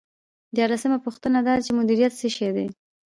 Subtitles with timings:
[0.55, 2.67] دیارلسمه پوښتنه دا ده چې مدیریت څه شی دی.